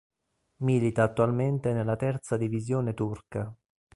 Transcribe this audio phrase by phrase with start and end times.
[0.63, 3.55] Milita attualmente nella terza divisione turca.